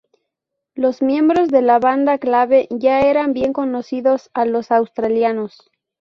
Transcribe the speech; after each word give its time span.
Los 0.73 1.03
miembros 1.03 1.49
de 1.49 1.61
la 1.61 1.77
banda 1.77 2.17
clave 2.17 2.65
ya 2.71 3.01
eran 3.01 3.33
bien 3.33 3.53
conocidos 3.53 4.31
a 4.33 4.45
los 4.45 4.71
australianos. 4.71 5.69